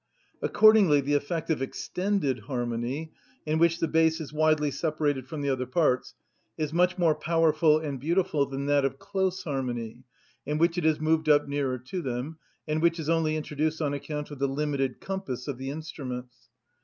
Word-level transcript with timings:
Accordingly 0.41 0.99
the 0.99 1.13
effect 1.13 1.51
of 1.51 1.61
extended 1.61 2.39
harmony, 2.39 3.13
in 3.45 3.59
which 3.59 3.77
the 3.77 3.87
bass 3.87 4.19
is 4.19 4.33
widely 4.33 4.71
separated 4.71 5.27
from 5.27 5.41
the 5.41 5.49
other 5.51 5.67
parts, 5.67 6.15
is 6.57 6.73
much 6.73 6.97
more 6.97 7.13
powerful 7.13 7.77
and 7.77 7.99
beautiful 7.99 8.47
than 8.47 8.65
that 8.65 8.83
of 8.83 8.97
close 8.97 9.43
harmony, 9.43 9.99
in 10.43 10.57
which 10.57 10.75
it 10.75 10.85
is 10.85 10.99
moved 10.99 11.29
up 11.29 11.47
nearer 11.47 11.77
to 11.77 12.01
them, 12.01 12.39
and 12.67 12.81
which 12.81 12.99
is 12.99 13.09
only 13.11 13.35
introduced 13.35 13.79
on 13.79 13.93
account 13.93 14.31
of 14.31 14.39
the 14.39 14.47
limited 14.47 14.99
compass 14.99 15.47
of 15.47 15.59
the 15.59 15.69
instruments. 15.69 16.49